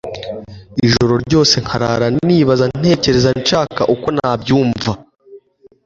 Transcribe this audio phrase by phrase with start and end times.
[0.85, 4.91] ijoro ryose nkarara nibaza, ntekereza nshaka uko nabyumva